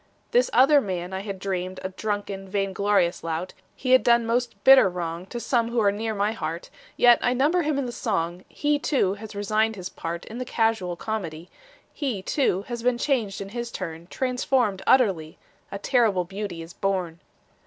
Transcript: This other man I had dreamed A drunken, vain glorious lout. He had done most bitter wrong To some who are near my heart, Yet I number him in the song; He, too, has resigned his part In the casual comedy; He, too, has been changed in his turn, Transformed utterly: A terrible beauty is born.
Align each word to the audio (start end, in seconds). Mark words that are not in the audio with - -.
This 0.31 0.49
other 0.51 0.81
man 0.81 1.13
I 1.13 1.19
had 1.19 1.37
dreamed 1.37 1.79
A 1.83 1.89
drunken, 1.89 2.49
vain 2.49 2.73
glorious 2.73 3.23
lout. 3.23 3.53
He 3.75 3.91
had 3.91 4.01
done 4.01 4.25
most 4.25 4.55
bitter 4.63 4.89
wrong 4.89 5.27
To 5.27 5.39
some 5.39 5.69
who 5.69 5.79
are 5.79 5.91
near 5.91 6.15
my 6.15 6.31
heart, 6.31 6.71
Yet 6.97 7.19
I 7.21 7.33
number 7.35 7.61
him 7.61 7.77
in 7.77 7.85
the 7.85 7.91
song; 7.91 8.43
He, 8.49 8.79
too, 8.79 9.13
has 9.13 9.35
resigned 9.35 9.75
his 9.75 9.89
part 9.89 10.25
In 10.25 10.39
the 10.39 10.43
casual 10.43 10.95
comedy; 10.95 11.51
He, 11.93 12.23
too, 12.23 12.63
has 12.63 12.81
been 12.81 12.97
changed 12.97 13.41
in 13.41 13.49
his 13.49 13.69
turn, 13.71 14.07
Transformed 14.09 14.81
utterly: 14.87 15.37
A 15.71 15.77
terrible 15.77 16.23
beauty 16.23 16.63
is 16.63 16.73
born. 16.73 17.19